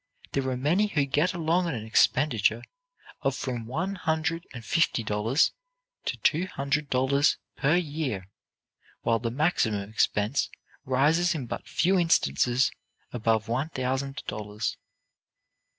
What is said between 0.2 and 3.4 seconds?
There are many who get along on an expenditure of